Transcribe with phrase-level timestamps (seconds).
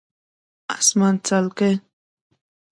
[0.03, 0.07] 🦇
[0.77, 1.71] اسمان څلکي